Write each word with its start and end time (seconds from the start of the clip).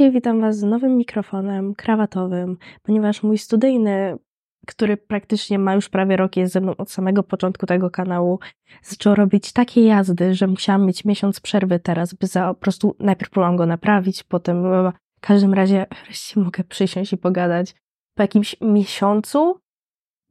Dzisiaj 0.00 0.12
witam 0.12 0.40
Was 0.40 0.58
z 0.58 0.62
nowym 0.62 0.96
mikrofonem 0.96 1.74
krawatowym, 1.74 2.56
ponieważ 2.82 3.22
mój 3.22 3.38
studyjny, 3.38 4.16
który 4.66 4.96
praktycznie 4.96 5.58
ma 5.58 5.74
już 5.74 5.88
prawie 5.88 6.16
rok, 6.16 6.36
jest 6.36 6.52
ze 6.52 6.60
mną 6.60 6.76
od 6.76 6.90
samego 6.90 7.22
początku 7.22 7.66
tego 7.66 7.90
kanału, 7.90 8.38
zaczął 8.82 9.14
robić 9.14 9.52
takie 9.52 9.84
jazdy, 9.84 10.34
że 10.34 10.46
musiałam 10.46 10.86
mieć 10.86 11.04
miesiąc 11.04 11.40
przerwy 11.40 11.80
teraz, 11.80 12.14
by 12.14 12.26
za, 12.26 12.48
po 12.48 12.60
prostu 12.60 12.96
najpierw 12.98 13.30
próbowałam 13.30 13.56
go 13.56 13.66
naprawić, 13.66 14.22
potem 14.22 14.62
w 14.62 15.20
każdym 15.20 15.54
razie 15.54 15.86
wreszcie 16.04 16.40
mogę 16.40 16.64
przysiąść 16.64 17.12
i 17.12 17.18
pogadać. 17.18 17.74
Po 18.14 18.22
jakimś 18.22 18.56
miesiącu 18.60 19.60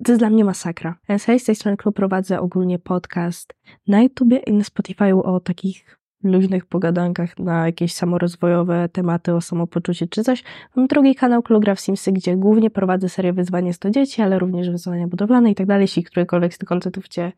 to 0.06 0.12
jest 0.12 0.22
dla 0.22 0.30
mnie 0.30 0.46
masakra. 0.46 1.00
Hej, 1.08 1.40
z 1.40 1.44
tej 1.44 1.56
strony 1.56 1.78
Klub 1.78 1.96
prowadzę 1.96 2.40
ogólnie 2.40 2.80
podcast 2.80 3.54
na 3.88 4.02
YouTubie 4.02 4.38
i 4.38 4.54
na 4.54 4.64
Spotify'u 4.64 5.22
o 5.24 5.40
takich 5.40 5.99
luźnych 6.24 6.66
pogadankach 6.66 7.40
na 7.40 7.66
jakieś 7.66 7.94
samorozwojowe 7.94 8.90
tematy 8.90 9.34
o 9.34 9.42
samopoczuciu 9.42 10.08
czy 10.08 10.24
coś. 10.24 10.44
Mam 10.76 10.88
drugi 10.88 11.16
kanał 11.16 11.44
Klugra 11.44 11.76
w 11.76 11.80
Simsy, 11.80 12.12
gdzie 12.12 12.36
głównie 12.36 12.70
prowadzę 12.70 13.10
serię 13.10 13.34
Wyzwanie 13.34 13.74
100 13.74 13.90
dzieci, 13.90 14.22
ale 14.22 14.40
również 14.40 14.70
wyzwania 14.70 15.08
budowlane 15.08 15.52
i 15.52 15.56
tak 15.56 15.68
dalej. 15.68 15.84
Jeśli 15.84 16.04
którykolwiek 16.04 16.54
z 16.54 16.58
tych 16.58 16.70
konceptów 16.70 17.08
Cię 17.08 17.32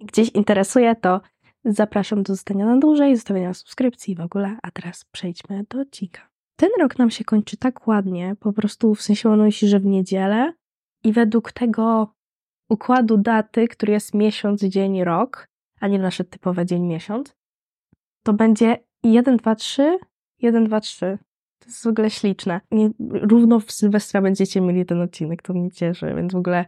gdzieś 0.00 0.28
interesuje, 0.28 0.96
to 0.96 1.20
zapraszam 1.64 2.22
do 2.22 2.32
zostania 2.32 2.66
na 2.66 2.76
dłużej, 2.76 3.16
zostawienia 3.16 3.54
subskrypcji 3.54 4.14
w 4.14 4.20
ogóle. 4.20 4.56
A 4.62 4.70
teraz 4.70 5.04
przejdźmy 5.04 5.64
do 5.70 5.80
odcinka. 5.80 6.28
Ten 6.56 6.70
rok 6.80 6.98
nam 6.98 7.10
się 7.10 7.24
kończy 7.24 7.56
tak 7.56 7.86
ładnie, 7.86 8.36
po 8.40 8.52
prostu 8.52 8.94
w 8.94 9.02
sensie 9.02 9.30
on 9.30 9.42
myśli, 9.42 9.68
że 9.68 9.80
w 9.80 9.86
niedzielę 9.86 10.52
i 11.04 11.12
według 11.12 11.52
tego 11.52 12.14
układu 12.68 13.16
daty, 13.16 13.68
który 13.68 13.92
jest 13.92 14.14
miesiąc, 14.14 14.60
dzień, 14.60 15.04
rok, 15.04 15.48
a 15.80 15.88
nie 15.88 15.98
nasze 15.98 16.24
typowe 16.24 16.66
dzień, 16.66 16.82
miesiąc, 16.82 17.34
to 18.24 18.32
będzie 18.32 18.76
1, 19.02 19.36
2, 19.36 19.54
3, 19.54 19.98
1, 20.42 20.64
2, 20.64 20.80
3. 20.80 21.18
To 21.58 21.66
jest 21.66 21.84
w 21.84 21.86
ogóle 21.86 22.10
śliczne. 22.10 22.60
Nie, 22.70 22.90
równo 23.10 23.60
w 23.60 23.72
Sylwestra 23.72 24.22
będziecie 24.22 24.60
mieli 24.60 24.86
ten 24.86 25.00
odcinek, 25.00 25.42
to 25.42 25.54
mnie 25.54 25.70
cieszy, 25.70 26.14
więc 26.16 26.32
w 26.32 26.36
ogóle 26.36 26.64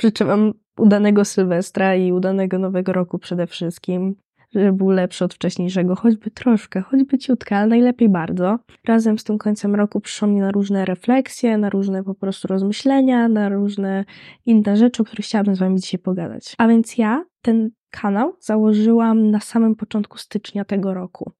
życzę 0.00 0.24
wam 0.24 0.52
udanego 0.78 1.24
Sylwestra 1.24 1.94
i 1.94 2.12
udanego 2.12 2.58
Nowego 2.58 2.92
Roku 2.92 3.18
przede 3.18 3.46
wszystkim, 3.46 4.14
żeby 4.54 4.72
był 4.72 4.90
lepszy 4.90 5.24
od 5.24 5.34
wcześniejszego, 5.34 5.96
choćby 5.96 6.30
troszkę, 6.30 6.80
choćby 6.80 7.18
ciutkę, 7.18 7.56
ale 7.56 7.66
najlepiej 7.66 8.08
bardzo. 8.08 8.58
Razem 8.86 9.18
z 9.18 9.24
tym 9.24 9.38
końcem 9.38 9.74
roku 9.74 10.00
przyszło 10.00 10.28
mi 10.28 10.40
na 10.40 10.50
różne 10.50 10.84
refleksje, 10.84 11.58
na 11.58 11.70
różne 11.70 12.04
po 12.04 12.14
prostu 12.14 12.48
rozmyślenia, 12.48 13.28
na 13.28 13.48
różne 13.48 14.04
inne 14.46 14.76
rzeczy, 14.76 15.02
o 15.02 15.04
których 15.04 15.26
chciałabym 15.26 15.54
z 15.54 15.58
wami 15.58 15.80
dzisiaj 15.80 16.00
pogadać. 16.00 16.54
A 16.58 16.68
więc 16.68 16.98
ja 16.98 17.24
ten 17.42 17.70
kanał 17.90 18.36
założyłam 18.40 19.30
na 19.30 19.40
samym 19.40 19.76
początku 19.76 20.18
stycznia 20.18 20.64
tego 20.64 20.94
roku. 20.94 21.32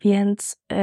Więc 0.00 0.56
yy, 0.70 0.76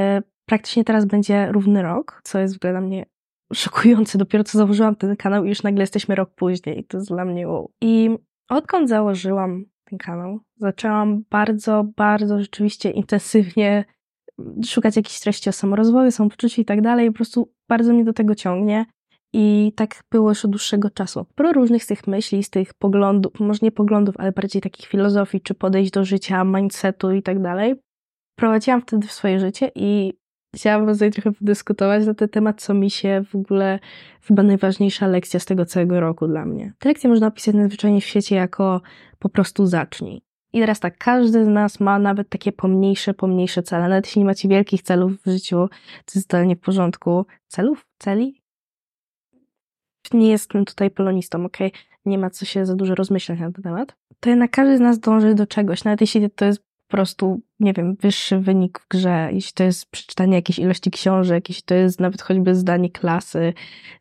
praktycznie 0.46 0.84
teraz 0.84 1.04
będzie 1.04 1.52
równy 1.52 1.82
rok, 1.82 2.20
co 2.24 2.38
jest 2.38 2.58
dla 2.58 2.80
mnie 2.80 3.06
szokujące. 3.54 4.18
Dopiero 4.18 4.44
co 4.44 4.58
założyłam 4.58 4.96
ten 4.96 5.16
kanał 5.16 5.44
i 5.44 5.48
już 5.48 5.62
nagle 5.62 5.82
jesteśmy 5.82 6.14
rok 6.14 6.30
później. 6.34 6.84
To 6.84 6.96
jest 6.96 7.08
dla 7.08 7.24
mnie 7.24 7.48
wow. 7.48 7.72
I 7.80 8.10
odkąd 8.48 8.88
założyłam 8.88 9.64
ten 9.84 9.98
kanał, 9.98 10.40
zaczęłam 10.56 11.24
bardzo, 11.30 11.84
bardzo 11.96 12.38
rzeczywiście 12.38 12.90
intensywnie 12.90 13.84
szukać 14.66 14.96
jakichś 14.96 15.20
treści 15.20 15.48
o 15.48 15.52
samorozwoju, 15.52 16.10
samopoczuciu 16.10 16.60
i 16.60 16.64
tak 16.64 16.80
dalej. 16.80 17.08
Po 17.10 17.16
prostu 17.16 17.52
bardzo 17.68 17.92
mnie 17.92 18.04
do 18.04 18.12
tego 18.12 18.34
ciągnie. 18.34 18.86
I 19.36 19.72
tak 19.76 20.04
było 20.10 20.28
już 20.28 20.44
od 20.44 20.50
dłuższego 20.50 20.90
czasu. 20.90 21.26
Pro 21.34 21.52
różnych 21.52 21.84
z 21.84 21.86
tych 21.86 22.06
myśli, 22.06 22.44
z 22.44 22.50
tych 22.50 22.74
poglądów, 22.74 23.40
może 23.40 23.58
nie 23.62 23.72
poglądów, 23.72 24.14
ale 24.18 24.32
bardziej 24.32 24.62
takich 24.62 24.86
filozofii, 24.86 25.40
czy 25.40 25.54
podejść 25.54 25.90
do 25.90 26.04
życia, 26.04 26.44
mindsetu 26.44 27.12
i 27.12 27.22
tak 27.22 27.42
dalej, 27.42 27.74
prowadziłam 28.38 28.82
wtedy 28.82 29.06
w 29.06 29.12
swoje 29.12 29.40
życie 29.40 29.70
i 29.74 30.12
chciałabym 30.54 30.94
tutaj 30.94 31.10
trochę 31.10 31.32
podyskutować 31.32 32.06
na 32.06 32.14
ten 32.14 32.28
temat, 32.28 32.62
co 32.62 32.74
mi 32.74 32.90
się 32.90 33.24
w 33.28 33.34
ogóle 33.34 33.78
chyba 34.22 34.42
najważniejsza 34.42 35.06
lekcja 35.06 35.40
z 35.40 35.44
tego 35.44 35.66
całego 35.66 36.00
roku 36.00 36.26
dla 36.26 36.44
mnie. 36.44 36.72
Te 36.78 36.88
lekcje 36.88 37.10
można 37.10 37.26
opisać 37.26 37.54
najzwyczajniej 37.54 38.00
w 38.00 38.04
świecie 38.04 38.36
jako 38.36 38.80
po 39.18 39.28
prostu 39.28 39.66
zacznij. 39.66 40.22
I 40.52 40.60
teraz 40.60 40.80
tak, 40.80 40.98
każdy 40.98 41.44
z 41.44 41.48
nas 41.48 41.80
ma 41.80 41.98
nawet 41.98 42.28
takie 42.28 42.52
pomniejsze, 42.52 43.14
pomniejsze 43.14 43.62
cele. 43.62 43.88
Nawet 43.88 44.06
jeśli 44.06 44.18
nie 44.18 44.26
macie 44.26 44.48
wielkich 44.48 44.82
celów 44.82 45.12
w 45.22 45.30
życiu, 45.30 45.68
to 46.04 46.12
jest 46.14 46.28
totalnie 46.28 46.56
w 46.56 46.60
porządku. 46.60 47.26
Celów? 47.48 47.86
Celi? 47.98 48.43
Nie 50.12 50.30
jestem 50.30 50.64
tutaj 50.64 50.90
polonistą, 50.90 51.44
ok? 51.44 51.56
Nie 52.04 52.18
ma 52.18 52.30
co 52.30 52.44
się 52.44 52.66
za 52.66 52.76
dużo 52.76 52.94
rozmyślać 52.94 53.40
na 53.40 53.52
ten 53.52 53.62
temat. 53.62 53.96
To 54.20 54.30
jednak 54.30 54.50
każdy 54.50 54.76
z 54.76 54.80
nas 54.80 54.98
dąży 54.98 55.34
do 55.34 55.46
czegoś, 55.46 55.84
nawet 55.84 56.00
jeśli 56.00 56.30
to 56.30 56.44
jest 56.44 56.64
po 56.88 56.96
prostu, 56.96 57.40
nie 57.60 57.72
wiem, 57.72 57.96
wyższy 58.00 58.38
wynik 58.38 58.78
w 58.78 58.88
grze, 58.88 59.28
jeśli 59.32 59.52
to 59.52 59.64
jest 59.64 59.90
przeczytanie 59.90 60.34
jakiejś 60.34 60.58
ilości 60.58 60.90
książek, 60.90 61.48
jeśli 61.48 61.62
to 61.62 61.74
jest 61.74 62.00
nawet 62.00 62.22
choćby 62.22 62.54
zdanie 62.54 62.90
klasy, 62.90 63.52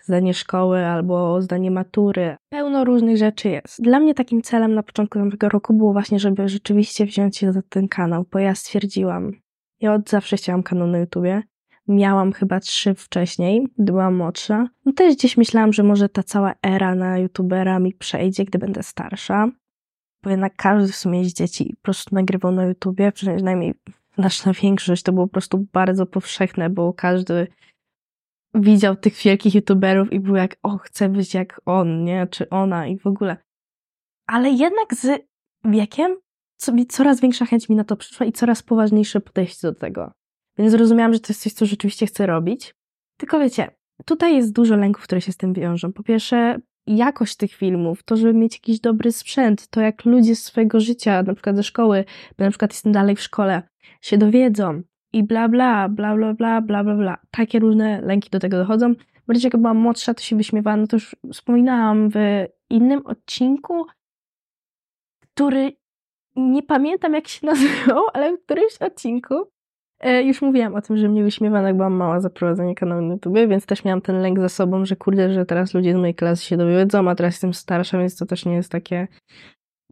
zdanie 0.03 0.33
szkoły 0.33 0.85
albo 0.85 1.41
zdanie 1.41 1.71
matury. 1.71 2.35
Pełno 2.49 2.85
różnych 2.85 3.17
rzeczy 3.17 3.49
jest. 3.49 3.81
Dla 3.81 3.99
mnie 3.99 4.13
takim 4.13 4.41
celem 4.41 4.73
na 4.73 4.83
początku 4.83 5.29
tego 5.31 5.49
roku 5.49 5.73
było 5.73 5.93
właśnie, 5.93 6.19
żeby 6.19 6.49
rzeczywiście 6.49 7.05
wziąć 7.05 7.37
się 7.37 7.51
za 7.51 7.61
ten 7.69 7.87
kanał, 7.87 8.25
bo 8.31 8.39
ja 8.39 8.55
stwierdziłam, 8.55 9.31
ja 9.81 9.93
od 9.93 10.09
zawsze 10.09 10.37
chciałam 10.37 10.63
kanał 10.63 10.87
na 10.87 10.99
YouTubie, 10.99 11.43
miałam 11.87 12.33
chyba 12.33 12.59
trzy 12.59 12.93
wcześniej, 12.95 13.67
gdy 13.77 13.91
byłam 13.91 14.15
młodsza. 14.15 14.67
No 14.85 14.93
też 14.93 15.15
gdzieś 15.15 15.37
myślałam, 15.37 15.73
że 15.73 15.83
może 15.83 16.09
ta 16.09 16.23
cała 16.23 16.53
era 16.63 16.95
na 16.95 17.17
youtubera 17.17 17.79
mi 17.79 17.93
przejdzie, 17.93 18.45
gdy 18.45 18.59
będę 18.59 18.83
starsza. 18.83 19.51
Bo 20.23 20.29
jednak 20.29 20.55
każdy 20.55 20.91
w 20.91 20.95
sumie 20.95 21.25
z 21.25 21.33
dzieci 21.33 21.75
po 21.75 21.81
prostu 21.81 22.15
nagrywał 22.15 22.51
na 22.51 22.65
YouTubie, 22.65 23.11
przynajmniej 23.11 23.73
nasza 24.17 24.53
większość 24.63 25.03
to 25.03 25.13
było 25.13 25.27
po 25.27 25.33
prostu 25.33 25.67
bardzo 25.73 26.05
powszechne, 26.05 26.69
bo 26.69 26.93
każdy 26.93 27.47
widział 28.53 28.95
tych 28.95 29.15
wielkich 29.15 29.55
youtuberów 29.55 30.13
i 30.13 30.19
był 30.19 30.35
jak, 30.35 30.55
o, 30.63 30.77
chcę 30.77 31.09
być 31.09 31.33
jak 31.33 31.61
on, 31.65 32.03
nie? 32.03 32.27
Czy 32.27 32.49
ona 32.49 32.87
i 32.87 32.97
w 32.97 33.07
ogóle. 33.07 33.37
Ale 34.27 34.49
jednak 34.49 34.93
z 34.93 35.21
wiekiem 35.65 36.17
coraz 36.89 37.21
większa 37.21 37.45
chęć 37.45 37.69
mi 37.69 37.75
na 37.75 37.83
to 37.83 37.95
przyszła 37.95 38.25
i 38.25 38.31
coraz 38.31 38.63
poważniejsze 38.63 39.21
podejście 39.21 39.67
do 39.67 39.73
tego. 39.73 40.11
Więc 40.57 40.71
zrozumiałam, 40.71 41.13
że 41.13 41.19
to 41.19 41.27
jest 41.29 41.41
coś, 41.41 41.53
co 41.53 41.65
rzeczywiście 41.65 42.05
chcę 42.05 42.25
robić. 42.25 42.75
Tylko 43.17 43.39
wiecie, 43.39 43.71
tutaj 44.05 44.35
jest 44.35 44.53
dużo 44.53 44.75
lęków, 44.75 45.03
które 45.03 45.21
się 45.21 45.31
z 45.31 45.37
tym 45.37 45.53
wiążą. 45.53 45.93
Po 45.93 46.03
pierwsze, 46.03 46.59
jakość 46.87 47.35
tych 47.35 47.51
filmów, 47.51 48.03
to, 48.03 48.17
żeby 48.17 48.33
mieć 48.33 48.53
jakiś 48.53 48.79
dobry 48.79 49.11
sprzęt, 49.11 49.67
to 49.67 49.81
jak 49.81 50.05
ludzie 50.05 50.35
z 50.35 50.43
swojego 50.43 50.79
życia, 50.79 51.23
na 51.23 51.33
przykład 51.33 51.55
ze 51.55 51.63
szkoły, 51.63 52.05
bo 52.37 52.43
na 52.43 52.49
przykład 52.49 52.73
jestem 52.73 52.91
dalej 52.91 53.15
w 53.15 53.21
szkole, 53.21 53.63
się 54.01 54.17
dowiedzą 54.17 54.81
i 55.13 55.23
bla 55.23 55.49
bla, 55.49 55.89
bla 55.89 56.15
bla 56.15 56.33
bla, 56.33 56.61
bla 56.61 56.83
bla 56.83 56.95
bla. 56.95 57.17
Takie 57.31 57.59
różne 57.59 58.01
lęki 58.01 58.29
do 58.29 58.39
tego 58.39 58.57
dochodzą. 58.57 58.93
Bardziej 59.27 59.49
jak 59.53 59.61
byłam 59.61 59.77
młodsza, 59.77 60.13
to 60.13 60.21
się 60.21 60.35
wyśmiewałam, 60.35 60.81
no 60.81 60.87
to 60.87 60.95
już 60.95 61.15
wspominałam 61.33 62.09
w 62.09 62.15
innym 62.69 63.05
odcinku, 63.05 63.85
który 65.19 65.77
nie 66.35 66.63
pamiętam 66.63 67.13
jak 67.13 67.27
się 67.27 67.45
nazywał, 67.51 68.03
ale 68.13 68.37
w 68.37 68.43
którymś 68.43 68.77
odcinku 68.77 69.35
już 70.11 70.41
mówiłam 70.41 70.75
o 70.75 70.81
tym, 70.81 70.97
że 70.97 71.09
mnie 71.09 71.23
wyśmiewano, 71.23 71.67
jak 71.67 71.75
byłam 71.75 71.93
mała 71.93 72.19
za 72.19 72.29
prowadzenie 72.29 72.75
kanału 72.75 73.01
na 73.01 73.13
YouTube, 73.13 73.37
więc 73.49 73.65
też 73.65 73.83
miałam 73.83 74.01
ten 74.01 74.21
lęk 74.21 74.39
za 74.39 74.49
sobą, 74.49 74.85
że 74.85 74.95
kurde, 74.95 75.33
że 75.33 75.45
teraz 75.45 75.73
ludzie 75.73 75.93
z 75.93 75.95
mojej 75.95 76.15
klasy 76.15 76.45
się 76.45 76.57
dowiedzą, 76.57 77.09
a 77.09 77.15
teraz 77.15 77.33
jestem 77.33 77.53
starsza, 77.53 77.97
więc 77.97 78.17
to 78.17 78.25
też 78.25 78.45
nie 78.45 78.53
jest 78.53 78.71
takie... 78.71 79.07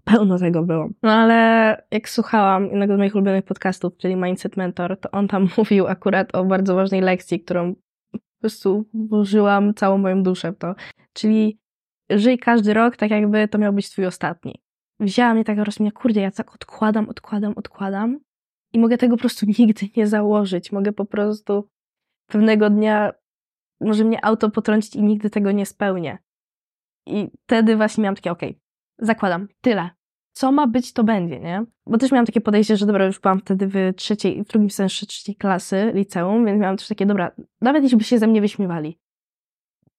Pełno 0.03 0.39
tego 0.39 0.63
było. 0.63 0.89
No 1.03 1.11
ale 1.11 1.83
jak 1.91 2.09
słuchałam 2.09 2.65
jednego 2.65 2.95
z 2.95 2.97
moich 2.97 3.15
ulubionych 3.15 3.45
podcastów, 3.45 3.97
czyli 3.97 4.15
Mindset 4.15 4.57
Mentor, 4.57 4.99
to 4.99 5.11
on 5.11 5.27
tam 5.27 5.47
mówił 5.57 5.87
akurat 5.87 6.35
o 6.35 6.45
bardzo 6.45 6.75
ważnej 6.75 7.01
lekcji, 7.01 7.39
którą 7.39 7.75
po 8.11 8.19
prostu 8.39 8.85
włożyłam 8.93 9.73
całą 9.73 9.97
moją 9.97 10.23
duszę 10.23 10.51
w 10.51 10.57
to. 10.57 10.75
Czyli 11.13 11.59
żyj 12.09 12.37
każdy 12.37 12.73
rok 12.73 12.95
tak 12.95 13.11
jakby 13.11 13.47
to 13.47 13.57
miał 13.57 13.73
być 13.73 13.89
twój 13.89 14.05
ostatni. 14.05 14.61
Wzięła 14.99 15.33
mnie 15.33 15.43
taka 15.43 15.63
rozmiana, 15.63 15.91
kurde, 15.91 16.21
ja 16.21 16.31
tak 16.31 16.55
odkładam, 16.55 17.09
odkładam, 17.09 17.53
odkładam 17.55 18.19
i 18.73 18.79
mogę 18.79 18.97
tego 18.97 19.15
po 19.15 19.21
prostu 19.21 19.45
nigdy 19.59 19.89
nie 19.97 20.07
założyć. 20.07 20.71
Mogę 20.71 20.91
po 20.91 21.05
prostu 21.05 21.69
pewnego 22.27 22.69
dnia 22.69 23.13
może 23.81 24.03
mnie 24.03 24.25
auto 24.25 24.49
potrącić 24.49 24.95
i 24.95 25.03
nigdy 25.03 25.29
tego 25.29 25.51
nie 25.51 25.65
spełnię. 25.65 26.17
I 27.07 27.29
wtedy 27.43 27.75
właśnie 27.75 28.01
miałam 28.01 28.15
takie, 28.15 28.31
okej, 28.31 28.49
okay, 28.49 28.61
zakładam, 28.99 29.47
tyle. 29.61 29.89
Co 30.33 30.51
ma 30.51 30.67
być, 30.67 30.93
to 30.93 31.03
będzie, 31.03 31.39
nie? 31.39 31.65
Bo 31.87 31.97
też 31.97 32.11
miałam 32.11 32.25
takie 32.25 32.41
podejście, 32.41 32.77
że 32.77 32.85
dobra, 32.85 33.05
już 33.05 33.19
byłam 33.19 33.39
wtedy 33.39 33.67
w 33.67 33.75
trzeciej, 33.95 34.43
w 34.43 34.47
drugim 34.47 34.69
semestrze 34.69 35.05
trzeciej 35.05 35.35
klasy 35.35 35.91
liceum, 35.95 36.45
więc 36.45 36.61
miałam 36.61 36.77
też 36.77 36.87
takie, 36.87 37.05
dobra, 37.05 37.31
nawet 37.61 37.83
jeśli 37.83 37.97
by 37.97 38.03
się 38.03 38.19
ze 38.19 38.27
mnie 38.27 38.41
wyśmiewali, 38.41 38.99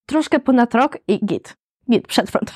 troszkę 0.06 0.40
ponad 0.40 0.74
rok 0.74 0.98
i 1.08 1.26
git, 1.26 1.56
git, 1.90 2.06
przed 2.06 2.30
front. 2.30 2.54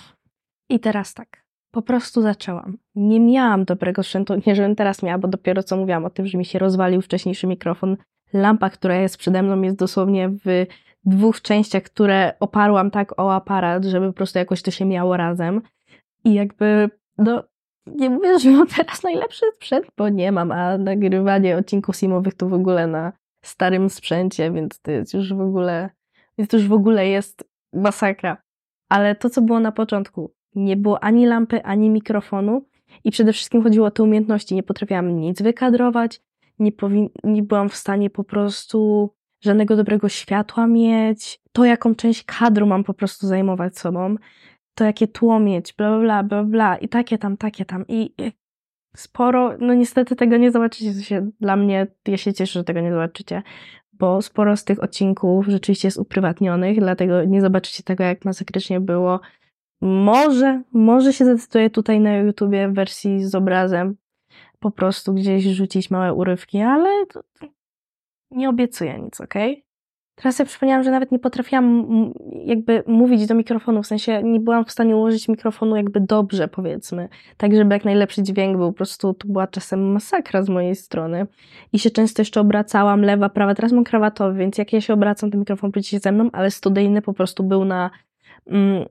I 0.69 0.81
teraz 0.81 1.15
tak, 1.15 1.46
po 1.77 1.83
prostu 1.83 2.23
zaczęłam. 2.23 2.79
Nie 2.95 3.21
miałam 3.21 3.65
dobrego 3.65 4.03
sprzętu, 4.03 4.35
nie 4.47 4.55
żebym 4.55 4.77
teraz 4.77 5.03
miała, 5.03 5.19
bo 5.19 5.29
dopiero 5.29 5.63
co 5.63 5.77
mówiłam 5.77 6.05
o 6.05 6.11
tym, 6.11 6.27
że 6.27 6.39
mi 6.39 6.45
się 6.45 6.59
rozwalił 6.59 7.03
wcześniejszy 7.03 7.47
mikrofon. 7.47 7.97
Lampa, 8.33 8.71
która 8.71 8.95
jest 8.97 9.17
przede 9.17 9.43
mną, 9.43 9.63
jest 9.63 9.77
dosłownie 9.77 10.29
w 10.29 10.67
dwóch 11.05 11.43
częściach, 11.43 11.83
które 11.83 12.33
oparłam 12.41 12.91
tak 12.91 13.21
o 13.21 13.35
aparat, 13.35 13.85
żeby 13.85 14.07
po 14.07 14.13
prostu 14.13 14.39
jakoś 14.39 14.63
to 14.63 14.71
się 14.71 14.85
miało 14.85 15.17
razem. 15.17 15.63
I 16.25 16.35
jakby, 16.35 16.91
no, 17.19 17.43
nie 17.87 18.11
mówię, 18.11 18.39
że 18.39 18.51
mam 18.51 18.67
teraz 18.67 19.03
najlepszy 19.03 19.47
sprzęt, 19.55 19.87
bo 19.97 20.09
nie 20.09 20.33
mam, 20.33 20.53
a 20.53 20.79
nagrywanie 20.79 21.57
odcinków 21.57 21.97
simowych 21.97 22.35
to 22.35 22.49
w 22.49 22.55
ogóle 22.55 22.87
na 22.87 23.13
starym 23.45 23.91
sprzęcie, 23.91 24.53
więc 24.53 24.81
to 24.81 24.91
jest 24.91 25.15
już 25.15 25.35
w 25.35 25.41
ogóle, 25.41 25.91
więc 26.39 26.51
to 26.51 26.57
już 26.57 26.69
w 26.69 26.73
ogóle 26.73 27.09
jest 27.09 27.45
masakra. 27.73 28.37
Ale 28.89 29.15
to, 29.15 29.31
co 29.31 29.43
było 29.43 29.61
na 29.61 29.73
początku, 29.73 30.37
nie 30.57 30.77
było 30.77 31.05
ani 31.05 31.27
lampy, 31.27 31.63
ani 31.63 31.91
mikrofonu 31.91 32.67
i 33.05 33.11
przede 33.11 33.33
wszystkim 33.33 33.63
chodziło 33.63 33.87
o 33.87 33.91
te 33.91 34.03
umiejętności. 34.03 34.55
Nie 34.55 34.63
potrafiłam 34.63 35.17
nic 35.17 35.43
wykadrować, 35.43 36.21
nie, 36.59 36.73
nie 37.25 37.43
byłam 37.43 37.69
w 37.69 37.77
stanie 37.77 38.11
po 38.11 38.25
prostu 38.25 39.11
żadnego 39.41 39.77
dobrego 39.77 40.09
światła 40.09 40.67
mieć, 40.67 41.41
to 41.53 41.65
jaką 41.65 41.95
część 41.95 42.25
kadru 42.25 42.67
mam 42.67 42.85
po 42.85 42.95
prostu 42.95 43.27
zajmować 43.27 43.79
sobą, 43.79 44.17
to 44.75 44.85
jakie 44.85 45.09
tło 45.09 45.41
mieć, 45.41 45.73
bla, 45.73 45.99
bla, 45.99 46.23
bla, 46.23 46.45
bla, 46.45 46.77
i 46.77 46.89
takie 46.89 47.19
tam, 47.19 47.37
takie 47.37 47.65
tam. 47.65 47.85
I 47.89 48.15
sporo, 48.97 49.57
no 49.61 49.75
niestety 49.75 50.17
tego 50.17 50.37
nie 50.37 50.51
zobaczycie, 50.51 50.95
to 50.95 51.01
się 51.01 51.31
dla 51.41 51.57
mnie, 51.57 51.87
ja 52.09 52.17
się 52.17 52.35
cieszę, 52.35 52.59
że 52.59 52.65
tego 52.65 52.81
nie 52.81 52.91
zobaczycie, 52.91 53.43
bo 53.93 54.23
sporo 54.23 54.57
z 54.57 54.65
tych 54.65 54.83
odcinków 54.83 55.47
rzeczywiście 55.47 55.89
jest 55.89 55.99
uprywatnionych, 55.99 56.81
dlatego 56.81 57.25
nie 57.25 57.41
zobaczycie 57.41 57.83
tego, 57.83 58.05
jak 58.05 58.25
masakrycznie 58.25 58.81
było. 58.81 59.21
Może, 59.81 60.63
może 60.73 61.13
się 61.13 61.25
zdecyduję 61.25 61.71
tutaj 61.71 62.01
na 62.01 62.17
YouTubie 62.17 62.69
w 62.69 62.75
wersji 62.75 63.25
z 63.25 63.35
obrazem, 63.35 63.97
po 64.59 64.71
prostu 64.71 65.15
gdzieś 65.15 65.45
rzucić 65.45 65.91
małe 65.91 66.15
urywki, 66.15 66.61
ale 66.61 67.05
nie 68.31 68.49
obiecuję 68.49 68.99
nic, 69.01 69.21
ok? 69.21 69.35
Teraz 70.15 70.37
sobie 70.37 70.49
przypomniałam, 70.49 70.85
że 70.85 70.91
nawet 70.91 71.13
nie 71.13 71.19
potrafiłam 71.19 71.87
jakby 72.45 72.83
mówić 72.87 73.27
do 73.27 73.35
mikrofonu, 73.35 73.83
w 73.83 73.87
sensie 73.87 74.23
nie 74.23 74.41
byłam 74.41 74.65
w 74.65 74.71
stanie 74.71 74.97
ułożyć 74.97 75.29
mikrofonu 75.29 75.77
jakby 75.77 76.01
dobrze, 76.01 76.49
powiedzmy, 76.49 77.09
tak 77.37 77.55
żeby 77.55 77.75
jak 77.75 77.85
najlepszy 77.85 78.23
dźwięk 78.23 78.57
był, 78.57 78.73
po 78.73 78.77
prostu 78.77 79.15
to 79.15 79.29
była 79.29 79.47
czasem 79.47 79.93
masakra 79.93 80.43
z 80.43 80.49
mojej 80.49 80.75
strony. 80.75 81.27
I 81.73 81.79
się 81.79 81.91
często 81.91 82.23
jeszcze 82.23 82.41
obracałam, 82.41 83.03
lewa, 83.03 83.29
prawa, 83.29 83.55
teraz 83.55 83.73
mam 83.73 83.85
krawatowy, 83.85 84.39
więc 84.39 84.59
jak 84.59 84.73
ja 84.73 84.81
się 84.81 84.95
obracam, 84.95 85.31
to 85.31 85.39
mikrofon 85.39 85.73
pójdzie 85.73 86.01
ze 86.01 86.13
mną, 86.13 86.31
ale 86.33 86.51
studyjny 86.51 87.03
po 87.03 87.13
prostu 87.13 87.43
był 87.43 87.65
na, 87.65 87.91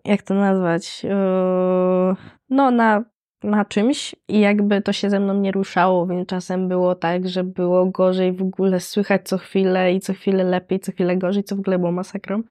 jak 0.05 0.21
to 0.21 0.33
nazwać, 0.33 1.03
yy, 1.03 2.15
no 2.49 2.71
na 2.71 3.03
na 3.45 3.65
czymś 3.65 4.15
i 4.27 4.39
jakby 4.39 4.81
to 4.81 4.93
się 4.93 5.09
ze 5.09 5.19
mną 5.19 5.33
nie 5.33 5.51
ruszało, 5.51 6.07
więc 6.07 6.27
czasem 6.27 6.67
było 6.67 6.95
tak, 6.95 7.27
że 7.27 7.43
było 7.43 7.85
gorzej 7.85 8.33
w 8.33 8.41
ogóle 8.41 8.79
słychać 8.79 9.21
co 9.27 9.37
chwilę 9.37 9.93
i 9.93 9.99
co 9.99 10.13
chwilę 10.13 10.43
lepiej, 10.43 10.79
co 10.79 10.91
chwilę 10.91 11.17
gorzej, 11.17 11.43
co 11.43 11.55
w 11.55 11.59
ogóle 11.59 11.79
było 11.79 11.91
masakrą. 11.91 12.43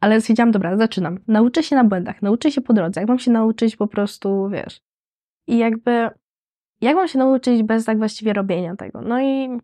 Ale 0.00 0.20
stwierdziłam, 0.20 0.50
dobra, 0.50 0.76
zaczynam. 0.76 1.18
Nauczę 1.28 1.62
się 1.62 1.76
na 1.76 1.84
błędach, 1.84 2.22
nauczę 2.22 2.50
się 2.50 2.60
po 2.60 2.72
drodze. 2.72 3.00
Jak 3.00 3.08
mam 3.08 3.18
się 3.18 3.30
nauczyć 3.30 3.76
po 3.76 3.86
prostu, 3.86 4.48
wiesz. 4.48 4.80
I 5.46 5.58
jakby, 5.58 6.08
jak 6.80 6.96
mam 6.96 7.08
się 7.08 7.18
nauczyć 7.18 7.62
bez 7.62 7.84
tak 7.84 7.98
właściwie 7.98 8.32
robienia 8.32 8.76
tego? 8.76 9.00
No 9.00 9.22
i 9.22 9.58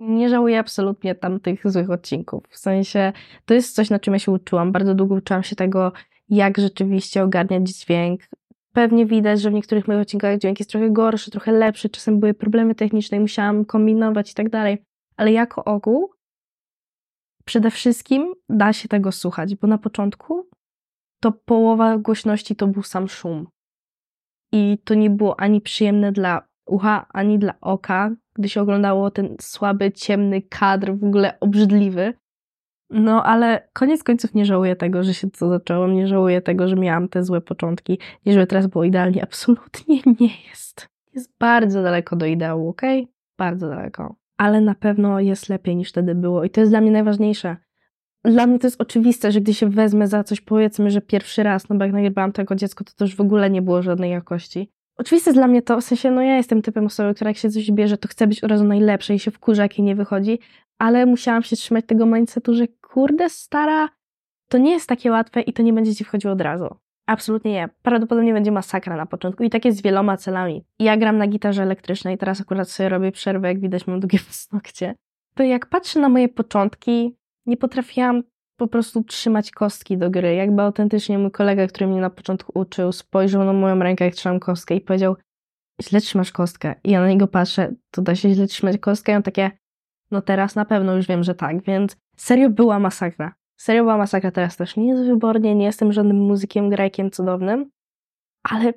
nie 0.00 0.28
żałuję 0.28 0.58
absolutnie 0.58 1.14
tamtych 1.14 1.70
złych 1.70 1.90
odcinków. 1.90 2.44
W 2.48 2.58
sensie, 2.58 3.12
to 3.44 3.54
jest 3.54 3.74
coś, 3.74 3.90
na 3.90 3.98
czym 3.98 4.14
ja 4.14 4.18
się 4.18 4.32
uczyłam. 4.32 4.72
Bardzo 4.72 4.94
długo 4.94 5.14
uczyłam 5.14 5.42
się 5.42 5.56
tego, 5.56 5.92
jak 6.28 6.58
rzeczywiście 6.58 7.22
ogarniać 7.22 7.68
dźwięk, 7.68 8.20
pewnie 8.72 9.06
widać, 9.06 9.40
że 9.40 9.50
w 9.50 9.52
niektórych 9.52 9.88
moich 9.88 10.00
odcinkach 10.00 10.38
dźwięk 10.38 10.60
jest 10.60 10.70
trochę 10.70 10.90
gorszy, 10.90 11.30
trochę 11.30 11.52
lepszy, 11.52 11.90
czasem 11.90 12.20
były 12.20 12.34
problemy 12.34 12.74
techniczne 12.74 13.16
i 13.16 13.20
musiałam 13.20 13.64
kombinować 13.64 14.30
i 14.30 14.34
tak 14.34 14.50
dalej. 14.50 14.84
Ale 15.16 15.32
jako 15.32 15.64
ogół, 15.64 16.10
przede 17.44 17.70
wszystkim 17.70 18.34
da 18.48 18.72
się 18.72 18.88
tego 18.88 19.12
słuchać, 19.12 19.54
bo 19.54 19.66
na 19.66 19.78
początku 19.78 20.48
to 21.20 21.32
połowa 21.32 21.98
głośności 21.98 22.56
to 22.56 22.66
był 22.66 22.82
sam 22.82 23.08
szum. 23.08 23.46
I 24.52 24.78
to 24.84 24.94
nie 24.94 25.10
było 25.10 25.40
ani 25.40 25.60
przyjemne 25.60 26.12
dla 26.12 26.47
ucha, 26.68 27.06
ani 27.12 27.38
dla 27.38 27.54
oka, 27.60 28.10
gdy 28.34 28.48
się 28.48 28.60
oglądało 28.60 29.10
ten 29.10 29.36
słaby, 29.40 29.92
ciemny 29.92 30.42
kadr, 30.42 30.92
w 30.92 31.04
ogóle 31.04 31.40
obrzydliwy. 31.40 32.14
No, 32.90 33.24
ale 33.24 33.68
koniec 33.72 34.02
końców 34.02 34.34
nie 34.34 34.44
żałuję 34.44 34.76
tego, 34.76 35.02
że 35.04 35.14
się 35.14 35.30
to 35.30 35.48
zaczęło, 35.48 35.88
nie 35.88 36.08
żałuję 36.08 36.40
tego, 36.42 36.68
że 36.68 36.76
miałam 36.76 37.08
te 37.08 37.24
złe 37.24 37.40
początki, 37.40 37.98
nie 38.26 38.32
żeby 38.32 38.46
teraz 38.46 38.66
było 38.66 38.84
idealnie, 38.84 39.22
absolutnie 39.28 40.00
nie 40.20 40.30
jest. 40.50 40.88
Jest 41.14 41.32
bardzo 41.38 41.82
daleko 41.82 42.16
do 42.16 42.26
ideału, 42.26 42.68
ok? 42.68 42.82
Bardzo 43.38 43.68
daleko. 43.68 44.14
Ale 44.36 44.60
na 44.60 44.74
pewno 44.74 45.20
jest 45.20 45.48
lepiej 45.48 45.76
niż 45.76 45.88
wtedy 45.88 46.14
było 46.14 46.44
i 46.44 46.50
to 46.50 46.60
jest 46.60 46.72
dla 46.72 46.80
mnie 46.80 46.90
najważniejsze. 46.90 47.56
Dla 48.24 48.46
mnie 48.46 48.58
to 48.58 48.66
jest 48.66 48.80
oczywiste, 48.80 49.32
że 49.32 49.40
gdy 49.40 49.54
się 49.54 49.70
wezmę 49.70 50.08
za 50.08 50.24
coś, 50.24 50.40
powiedzmy, 50.40 50.90
że 50.90 51.00
pierwszy 51.00 51.42
raz, 51.42 51.68
no 51.68 51.76
bo 51.76 51.84
jak 51.84 51.94
nagrywałam 51.94 52.32
tego 52.32 52.54
dziecko, 52.54 52.84
to 52.84 52.92
też 52.92 53.16
w 53.16 53.20
ogóle 53.20 53.50
nie 53.50 53.62
było 53.62 53.82
żadnej 53.82 54.10
jakości. 54.10 54.72
Oczywiste 54.98 55.32
dla 55.32 55.46
mnie 55.46 55.62
to, 55.62 55.80
w 55.80 55.84
sensie, 55.84 56.10
no 56.10 56.22
ja 56.22 56.36
jestem 56.36 56.62
typem 56.62 56.86
osoby, 56.86 57.14
która 57.14 57.30
jak 57.30 57.36
się 57.36 57.50
coś 57.50 57.70
bierze, 57.70 57.98
to 57.98 58.08
chce 58.08 58.26
być 58.26 58.44
od 58.44 58.50
razu 58.50 58.64
najlepsze 58.64 59.14
i 59.14 59.18
się 59.18 59.30
wkurza, 59.30 59.62
jak 59.62 59.78
jej 59.78 59.84
nie 59.84 59.94
wychodzi, 59.94 60.38
ale 60.78 61.06
musiałam 61.06 61.42
się 61.42 61.56
trzymać 61.56 61.84
tego 61.86 62.06
mindsetu, 62.06 62.54
że 62.54 62.68
kurde, 62.68 63.30
stara, 63.30 63.88
to 64.48 64.58
nie 64.58 64.70
jest 64.70 64.88
takie 64.88 65.10
łatwe 65.10 65.40
i 65.40 65.52
to 65.52 65.62
nie 65.62 65.72
będzie 65.72 65.94
ci 65.94 66.04
wchodziło 66.04 66.32
od 66.32 66.40
razu. 66.40 66.76
Absolutnie 67.06 67.52
nie. 67.52 67.68
Prawdopodobnie 67.82 68.32
będzie 68.32 68.52
masakra 68.52 68.96
na 68.96 69.06
początku 69.06 69.42
i 69.42 69.50
tak 69.50 69.64
jest 69.64 69.78
z 69.78 69.82
wieloma 69.82 70.16
celami. 70.16 70.64
Ja 70.78 70.96
gram 70.96 71.18
na 71.18 71.26
gitarze 71.26 71.62
elektrycznej, 71.62 72.18
teraz 72.18 72.40
akurat 72.40 72.70
sobie 72.70 72.88
robię 72.88 73.12
przerwę, 73.12 73.48
jak 73.48 73.60
widać 73.60 73.86
mam 73.86 74.00
długie 74.00 74.18
paznokcie. 74.28 74.94
To 75.34 75.42
jak 75.42 75.66
patrzę 75.66 76.00
na 76.00 76.08
moje 76.08 76.28
początki, 76.28 77.16
nie 77.46 77.56
potrafiłam 77.56 78.22
po 78.58 78.68
prostu 78.68 79.04
trzymać 79.04 79.50
kostki 79.50 79.98
do 79.98 80.10
gry. 80.10 80.34
Jakby 80.34 80.62
autentycznie 80.62 81.18
mój 81.18 81.30
kolega, 81.30 81.66
który 81.66 81.86
mnie 81.86 82.00
na 82.00 82.10
początku 82.10 82.58
uczył, 82.58 82.92
spojrzał 82.92 83.44
na 83.44 83.52
moją 83.52 83.78
rękę, 83.78 84.04
jak 84.04 84.14
trzymam 84.14 84.40
kostkę 84.40 84.76
i 84.76 84.80
powiedział, 84.80 85.16
źle 85.82 86.00
trzymasz 86.00 86.32
kostkę. 86.32 86.74
I 86.84 86.90
ja 86.90 87.00
na 87.00 87.08
niego 87.08 87.28
patrzę, 87.28 87.74
to 87.90 88.02
da 88.02 88.14
się 88.14 88.34
źle 88.34 88.46
trzymać 88.46 88.78
kostkę? 88.78 89.12
I 89.12 89.14
on 89.14 89.22
takie, 89.22 89.50
no 90.10 90.22
teraz 90.22 90.54
na 90.54 90.64
pewno 90.64 90.96
już 90.96 91.06
wiem, 91.06 91.22
że 91.22 91.34
tak, 91.34 91.62
więc 91.62 91.96
serio 92.16 92.50
była 92.50 92.78
masakra. 92.78 93.34
Serio 93.60 93.82
była 93.82 93.96
masakra, 93.96 94.30
teraz 94.30 94.56
też 94.56 94.76
nie 94.76 94.88
jest 94.88 95.04
wybornie, 95.04 95.54
nie 95.54 95.64
jestem 95.64 95.92
żadnym 95.92 96.16
muzykiem, 96.16 96.70
grajkiem 96.70 97.10
cudownym, 97.10 97.70
ale 98.42 98.72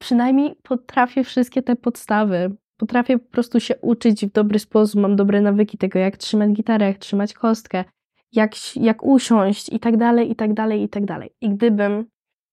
przynajmniej 0.00 0.56
potrafię 0.62 1.24
wszystkie 1.24 1.62
te 1.62 1.76
podstawy. 1.76 2.56
Potrafię 2.76 3.18
po 3.18 3.30
prostu 3.30 3.60
się 3.60 3.76
uczyć 3.76 4.26
w 4.26 4.32
dobry 4.32 4.58
sposób, 4.58 5.00
mam 5.00 5.16
dobre 5.16 5.40
nawyki 5.40 5.78
tego, 5.78 5.98
jak 5.98 6.16
trzymać 6.16 6.50
gitarę, 6.50 6.86
jak 6.86 6.98
trzymać 6.98 7.34
kostkę, 7.34 7.84
jak, 8.32 8.76
jak 8.76 9.04
usiąść 9.04 9.72
i 9.72 9.80
tak 9.80 9.96
dalej, 9.96 10.30
i 10.30 10.36
tak 10.36 10.54
dalej, 10.54 10.82
i 10.82 10.88
tak 10.88 11.04
dalej. 11.04 11.30
I 11.40 11.50
gdybym 11.50 12.04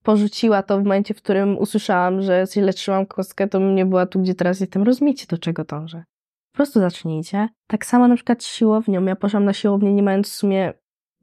porzuciła 0.04 0.64
to 0.64 0.78
w 0.78 0.84
momencie, 0.84 1.14
w 1.14 1.18
którym 1.18 1.58
usłyszałam, 1.58 2.22
że 2.22 2.46
źle 2.54 2.74
trzymam 2.74 3.06
kostkę, 3.06 3.48
to 3.48 3.60
nie 3.60 3.86
była 3.86 4.06
tu, 4.06 4.20
gdzie 4.20 4.36
teraz 4.36 4.60
jestem. 4.60 4.84
Rozumiecie, 4.84 5.26
do 5.30 5.38
czego 5.38 5.64
dążę. 5.64 6.04
Po 6.52 6.56
prostu 6.56 6.80
zacznijcie. 6.80 7.50
Tak 7.68 7.86
samo 7.86 8.08
na 8.08 8.16
przykład 8.16 8.44
z 8.44 8.48
siłownią. 8.48 9.06
Ja 9.06 9.16
poszłam 9.16 9.46
na 9.46 9.54
siłownię 9.54 9.94
nie 9.94 10.04
mając 10.04 10.30
w 10.30 10.36
sumie 10.36 10.74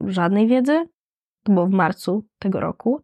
żadnej 0.01 0.47
wiedzy. 0.47 0.85
To 1.43 1.53
było 1.53 1.67
w 1.67 1.71
marcu 1.71 2.25
tego 2.39 2.59
roku, 2.59 3.01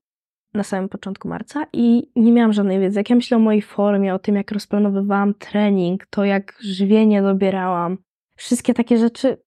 na 0.53 0.63
samym 0.63 0.89
początku 0.89 1.27
marca 1.27 1.65
i 1.74 2.12
nie 2.15 2.31
miałam 2.31 2.53
żadnej 2.53 2.79
wiedzy. 2.79 3.00
Jak 3.00 3.10
ja 3.10 3.15
myślę 3.15 3.38
o 3.38 3.39
mojej 3.39 3.62
formie, 3.62 4.13
o 4.13 4.20
tym 4.20 4.36
jak 4.36 4.51
rozplanowywałam 4.51 5.34
trening, 5.34 6.05
to 6.05 6.25
jak 6.25 6.58
żywienie 6.62 7.22
dobierałam, 7.22 7.98
wszystkie 8.36 8.74
takie 8.74 8.98
rzeczy, 8.98 9.38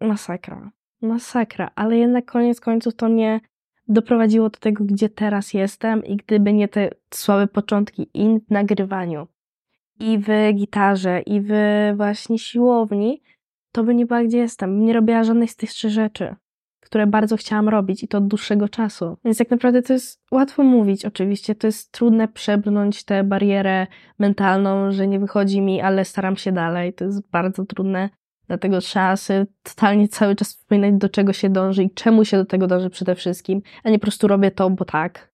masakra. 0.00 0.70
Masakra, 1.02 1.70
ale 1.74 1.96
jednak 1.96 2.24
koniec 2.24 2.60
końców 2.60 2.94
to 2.94 3.08
mnie 3.08 3.40
doprowadziło 3.88 4.50
do 4.50 4.58
tego, 4.58 4.84
gdzie 4.84 5.08
teraz 5.08 5.54
jestem 5.54 6.04
i 6.04 6.16
gdyby 6.16 6.52
nie 6.52 6.68
te 6.68 6.90
słabe 7.14 7.46
początki 7.46 8.10
i 8.14 8.40
w 8.48 8.50
nagrywaniu, 8.50 9.26
i 10.00 10.18
w 10.18 10.28
gitarze, 10.54 11.20
i 11.20 11.40
w 11.40 11.50
właśnie 11.96 12.38
siłowni, 12.38 13.22
to 13.72 13.84
by 13.84 13.94
nie 13.94 14.06
była 14.06 14.24
gdzie 14.24 14.38
jestem. 14.38 14.84
Nie 14.84 14.92
robiła 14.92 15.24
żadnej 15.24 15.48
z 15.48 15.56
tych 15.56 15.70
trzy 15.70 15.90
rzeczy, 15.90 16.36
które 16.80 17.06
bardzo 17.06 17.36
chciałam 17.36 17.68
robić 17.68 18.02
i 18.02 18.08
to 18.08 18.18
od 18.18 18.28
dłuższego 18.28 18.68
czasu. 18.68 19.16
Więc 19.24 19.38
tak 19.38 19.50
naprawdę 19.50 19.82
to 19.82 19.92
jest 19.92 20.22
łatwo 20.30 20.62
mówić, 20.62 21.04
oczywiście. 21.04 21.54
To 21.54 21.66
jest 21.66 21.92
trudne 21.92 22.28
przebrnąć 22.28 23.04
tę 23.04 23.24
barierę 23.24 23.86
mentalną, 24.18 24.92
że 24.92 25.08
nie 25.08 25.18
wychodzi 25.18 25.60
mi, 25.60 25.80
ale 25.80 26.04
staram 26.04 26.36
się 26.36 26.52
dalej. 26.52 26.94
To 26.94 27.04
jest 27.04 27.30
bardzo 27.30 27.64
trudne. 27.64 28.10
Dlatego 28.48 28.80
trzeba 28.80 29.16
sobie 29.16 29.46
totalnie 29.62 30.08
cały 30.08 30.36
czas 30.36 30.48
wspominać, 30.48 30.94
do 30.94 31.08
czego 31.08 31.32
się 31.32 31.50
dąży 31.50 31.82
i 31.82 31.90
czemu 31.90 32.24
się 32.24 32.36
do 32.36 32.44
tego 32.44 32.66
dąży 32.66 32.90
przede 32.90 33.14
wszystkim, 33.14 33.62
a 33.84 33.90
nie 33.90 33.98
po 33.98 34.02
prostu 34.02 34.28
robię 34.28 34.50
to, 34.50 34.70
bo 34.70 34.84
tak. 34.84 35.32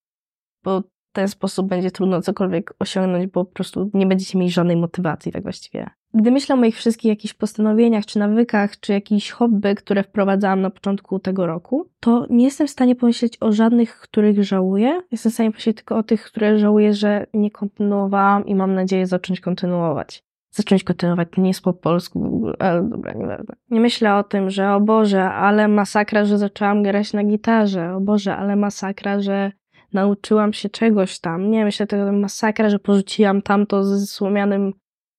Bo 0.65 0.83
ten 1.13 1.29
sposób 1.29 1.69
będzie 1.69 1.91
trudno 1.91 2.23
cokolwiek 2.23 2.75
osiągnąć, 2.79 3.27
bo 3.27 3.45
po 3.45 3.53
prostu 3.53 3.91
nie 3.95 4.07
będziecie 4.07 4.39
mieli 4.39 4.51
żadnej 4.51 4.77
motywacji, 4.77 5.33
tak 5.33 5.43
właściwie. 5.43 5.91
Gdy 6.15 6.31
myślę 6.31 6.55
o 6.55 6.59
moich 6.59 6.77
wszystkich 6.77 7.09
jakichś 7.09 7.35
postanowieniach, 7.35 8.07
czy 8.07 8.19
nawykach, 8.19 8.81
czy 8.81 8.93
jakichś 8.93 9.31
hobby, 9.31 9.75
które 9.75 10.03
wprowadzałam 10.03 10.61
na 10.61 10.71
początku 10.71 11.19
tego 11.19 11.47
roku, 11.47 11.89
to 12.01 12.27
nie 12.31 12.45
jestem 12.45 12.67
w 12.67 12.71
stanie 12.71 12.97
pomyśleć 12.97 13.37
o 13.41 13.53
żadnych, 13.53 13.97
których 13.97 14.45
żałuję. 14.45 15.03
Jestem 15.13 15.33
w 15.33 15.35
stanie 15.35 15.51
pomyśleć 15.51 15.77
tylko 15.77 15.97
o 15.97 16.03
tych, 16.03 16.25
które 16.25 16.59
żałuję, 16.59 16.95
że 16.95 17.27
nie 17.35 17.51
kontynuowałam 17.51 18.47
i 18.47 18.55
mam 18.55 18.75
nadzieję 18.75 19.07
zacząć 19.07 19.41
kontynuować. 19.41 20.25
Zacząć 20.55 20.85
kontynuować, 20.85 21.29
to 21.31 21.41
nie 21.41 21.49
jest 21.49 21.63
po 21.63 21.73
polsku 21.73 22.47
ale 22.59 22.83
dobra, 22.83 23.13
nieważne. 23.13 23.55
Nie 23.71 23.81
myślę 23.81 24.17
o 24.17 24.25
tym, 24.25 24.51
że 24.51 24.73
o 24.73 24.81
Boże, 24.81 25.25
ale 25.25 25.69
masakra, 25.69 26.25
że 26.25 26.39
zaczęłam 26.39 26.83
grać 26.83 27.13
na 27.13 27.25
gitarze, 27.25 27.95
o 27.95 28.01
Boże, 28.01 28.37
ale 28.37 28.57
masakra, 28.57 29.21
że 29.21 29.53
nauczyłam 29.93 30.53
się 30.53 30.69
czegoś 30.69 31.21
tam. 31.21 31.51
Nie, 31.51 31.65
myślę, 31.65 31.87
to 31.87 32.13
masakra, 32.13 32.69
że 32.69 32.79
porzuciłam 32.79 33.43
tamto 33.43 33.85
z 33.85 34.11
słomianym 34.11 34.73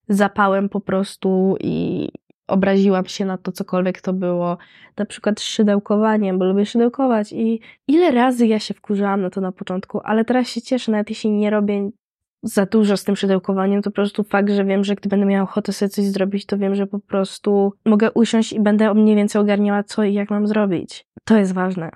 zapałem 0.10 0.70
po 0.70 0.82
prostu 0.82 1.58
i 1.60 2.10
obraziłam 2.48 3.06
się 3.06 3.26
na 3.26 3.38
to, 3.38 3.52
cokolwiek 3.52 4.02
to 4.02 4.14
było. 4.14 4.58
Na 4.98 5.06
przykład 5.06 5.40
z 5.40 5.44
szydełkowaniem, 5.44 6.40
bo 6.40 6.46
lubię 6.46 6.66
szydełkować 6.66 7.34
i 7.34 7.60
ile 7.88 8.12
razy 8.12 8.48
ja 8.48 8.60
się 8.60 8.74
wkurzałam 8.74 9.22
na 9.22 9.30
to 9.30 9.42
na 9.42 9.52
początku, 9.52 10.02
ale 10.04 10.26
teraz 10.26 10.48
się 10.48 10.62
cieszę, 10.62 10.92
nawet 10.92 11.10
jeśli 11.10 11.32
nie 11.32 11.50
robię 11.50 11.90
za 12.46 12.66
dużo 12.66 12.98
z 12.98 13.04
tym 13.04 13.16
szydełkowaniem, 13.16 13.82
to 13.82 13.90
po 13.90 13.96
prostu 13.96 14.24
fakt, 14.24 14.50
że 14.50 14.66
wiem, 14.66 14.84
że 14.84 14.96
gdy 14.96 15.10
będę 15.10 15.26
miała 15.26 15.44
ochotę 15.44 15.74
sobie 15.74 15.90
coś 15.90 16.06
zrobić, 16.06 16.46
to 16.46 16.58
wiem, 16.58 16.76
że 16.76 16.88
po 16.88 17.00
prostu 17.00 17.74
mogę 17.86 18.12
usiąść 18.12 18.54
i 18.54 18.60
będę 18.60 18.94
mniej 18.94 19.16
więcej 19.16 19.42
ogarniała, 19.42 19.84
co 19.84 20.04
i 20.04 20.14
jak 20.14 20.30
mam 20.30 20.48
zrobić. 20.48 21.06
To 21.24 21.38
jest 21.38 21.54
ważne. 21.54 21.92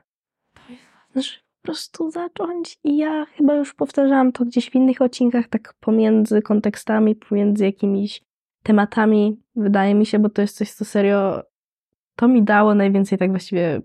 To 0.53 0.71
jest 0.71 0.83
ważne, 0.93 1.21
że 1.21 1.39
po 1.61 1.65
prostu 1.65 2.11
zacząć 2.11 2.79
i 2.83 2.97
ja 2.97 3.25
chyba 3.25 3.55
już 3.55 3.73
powtarzałam 3.73 4.31
to 4.31 4.45
gdzieś 4.45 4.69
w 4.69 4.75
innych 4.75 5.01
odcinkach, 5.01 5.47
tak 5.47 5.73
pomiędzy 5.79 6.41
kontekstami, 6.41 7.15
pomiędzy 7.15 7.65
jakimiś 7.65 8.21
tematami, 8.63 9.39
wydaje 9.55 9.95
mi 9.95 10.05
się, 10.05 10.19
bo 10.19 10.29
to 10.29 10.41
jest 10.41 10.57
coś, 10.57 10.71
co 10.71 10.85
serio 10.85 11.43
to 12.15 12.27
mi 12.27 12.43
dało 12.43 12.75
najwięcej 12.75 13.17
tak 13.17 13.29
właściwie 13.29 13.81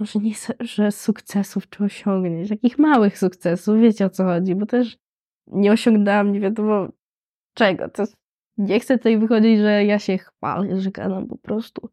może 0.00 0.18
nie, 0.18 0.34
że 0.60 0.92
sukcesów 0.92 1.70
czy 1.70 1.84
osiągnięć, 1.84 2.48
takich 2.48 2.78
małych 2.78 3.18
sukcesów, 3.18 3.80
wiecie 3.80 4.06
o 4.06 4.10
co 4.10 4.24
chodzi, 4.24 4.54
bo 4.54 4.66
też 4.66 4.96
nie 5.46 5.72
osiągnęłam 5.72 6.32
nie 6.32 6.40
wiadomo 6.40 6.88
czego. 7.54 7.88
To 7.88 8.04
nie 8.58 8.80
chcę 8.80 8.98
tutaj 8.98 9.18
wychodzić, 9.18 9.58
że 9.58 9.84
ja 9.84 9.98
się 9.98 10.18
chwalę, 10.18 10.80
że 10.80 10.90
gadam 10.90 11.26
po 11.26 11.38
prostu. 11.38 11.88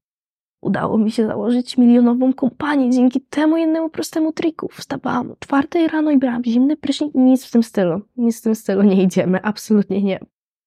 Udało 0.62 0.98
mi 0.98 1.12
się 1.12 1.27
założyć 1.27 1.77
milionową 1.77 2.34
kompanię 2.34 2.89
dzięki 2.89 3.22
temu 3.22 3.58
jednemu 3.58 3.89
prostemu 3.89 4.31
triku. 4.31 4.67
Wstawałam 4.72 5.31
o 5.31 5.36
czwartej 5.36 5.88
rano 5.88 6.12
i 6.12 6.17
brałam 6.17 6.43
zimny 6.43 6.77
prysznic. 6.77 7.12
Nic 7.15 7.46
w 7.46 7.51
tym 7.51 7.63
stylu. 7.63 8.01
Nic 8.17 8.39
w 8.39 8.43
tym 8.43 8.55
stylu 8.55 8.81
nie 8.81 9.03
idziemy. 9.03 9.41
Absolutnie 9.51 10.03
nie. 10.03 10.20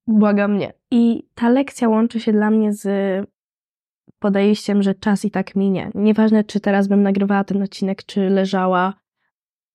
Błagam 0.06 0.58
nie. 0.58 0.72
I 0.90 1.28
ta 1.34 1.48
lekcja 1.48 1.88
łączy 1.88 2.20
się 2.20 2.32
dla 2.32 2.50
mnie 2.50 2.72
z 2.72 2.86
podejściem, 4.18 4.82
że 4.82 4.94
czas 4.94 5.24
i 5.24 5.30
tak 5.30 5.56
minie. 5.56 5.90
Nieważne, 5.94 6.44
czy 6.44 6.60
teraz 6.60 6.88
bym 6.88 7.02
nagrywała 7.02 7.44
ten 7.44 7.62
odcinek, 7.62 8.04
czy 8.04 8.30
leżała, 8.30 8.94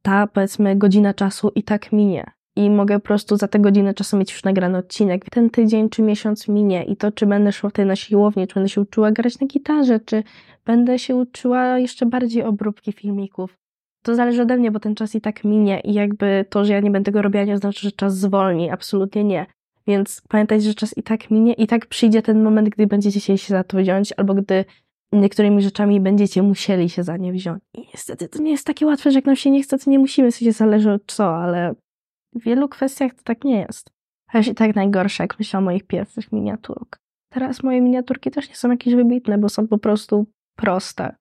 ta 0.02 0.28
powiedzmy 0.28 0.76
godzina 0.76 1.14
czasu 1.14 1.52
i 1.56 1.64
tak 1.64 1.92
minie 1.92 2.39
i 2.56 2.70
mogę 2.70 3.00
po 3.00 3.06
prostu 3.06 3.38
za 3.38 3.48
tę 3.48 3.60
godzinę 3.60 3.94
czasu 3.94 4.18
mieć 4.18 4.32
już 4.32 4.44
nagrany 4.44 4.78
odcinek. 4.78 5.30
Ten 5.30 5.50
tydzień 5.50 5.90
czy 5.90 6.02
miesiąc 6.02 6.48
minie 6.48 6.84
i 6.84 6.98
to, 6.98 7.12
czy 7.12 7.26
będę 7.26 7.52
szła 7.52 7.70
wtedy 7.70 7.86
na 7.86 7.96
siłownię, 7.96 8.48
czy 8.48 8.54
będę 8.54 8.70
się 8.70 8.82
uczyła 8.82 9.12
grać 9.12 9.40
na 9.40 9.48
gitarze, 9.48 10.00
czy 10.00 10.24
będę 10.66 11.00
się 11.00 11.16
uczyła 11.16 11.80
jeszcze 11.80 12.06
bardziej 12.06 12.44
obróbki 12.44 12.92
filmików. 12.92 13.58
To 14.04 14.16
zależy 14.16 14.42
ode 14.42 14.58
mnie, 14.58 14.72
bo 14.72 14.80
ten 14.80 14.96
czas 14.96 15.16
i 15.16 15.22
tak 15.22 15.44
minie 15.44 15.80
i 15.80 15.94
jakby 15.94 16.46
to, 16.50 16.66
że 16.66 16.74
ja 16.74 16.80
nie 16.80 16.92
będę 16.92 17.06
tego 17.06 17.22
robiła, 17.22 17.44
nie 17.44 17.54
oznacza, 17.54 17.80
że 17.82 17.92
czas 17.92 18.18
zwolni. 18.18 18.70
Absolutnie 18.70 19.24
nie. 19.24 19.46
Więc 19.88 20.22
pamiętajcie, 20.30 20.66
że 20.66 20.74
czas 20.74 20.98
i 20.98 21.04
tak 21.04 21.32
minie 21.32 21.54
i 21.54 21.68
tak 21.68 21.86
przyjdzie 21.86 22.22
ten 22.22 22.44
moment, 22.44 22.70
gdy 22.70 22.88
będziecie 22.88 23.20
chcieli 23.20 23.40
się 23.40 23.54
za 23.54 23.64
to 23.64 23.78
wziąć, 23.78 24.14
albo 24.18 24.34
gdy 24.34 24.66
niektórymi 25.12 25.62
rzeczami 25.62 26.00
będziecie 26.00 26.44
musieli 26.44 26.90
się 26.90 27.04
za 27.04 27.18
nie 27.18 27.34
wziąć. 27.34 27.64
I 27.74 27.88
niestety 27.94 28.30
to 28.30 28.42
nie 28.42 28.52
jest 28.52 28.68
takie 28.68 28.86
łatwe, 28.86 29.12
że 29.12 29.18
jak 29.18 29.26
nam 29.26 29.36
się 29.36 29.52
nie 29.52 29.64
chce, 29.64 29.78
to 29.78 29.92
nie 29.92 30.00
musimy, 30.00 30.32
sobie 30.32 30.54
zależy 30.54 30.92
od 30.92 31.02
co, 31.08 31.36
ale 31.36 31.76
w 32.34 32.44
wielu 32.44 32.70
kwestiach 32.70 33.14
to 33.14 33.24
tak 33.24 33.44
nie 33.44 33.60
jest. 33.60 33.92
A 34.34 34.40
i 34.40 34.56
tak 34.56 34.76
najgorsze, 34.76 35.24
jak 35.24 35.40
myślę 35.40 35.60
o 35.60 35.62
moich 35.62 35.88
pierwszych 35.88 36.32
miniaturkach. 36.32 37.00
Teraz 37.30 37.64
moje 37.64 37.82
miniaturki 37.82 38.32
też 38.32 38.50
nie 38.50 38.56
są 38.56 38.72
jakieś 38.72 38.96
wybitne, 38.96 39.38
bo 39.38 39.50
są 39.50 39.68
po 39.68 39.78
prostu 39.78 40.26
proste. 40.56 41.16